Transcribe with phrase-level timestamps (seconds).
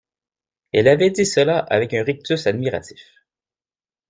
[0.71, 3.07] Elle avait dit cela avec un rictus admiratif.